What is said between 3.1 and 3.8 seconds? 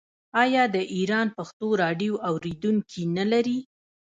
نلري؟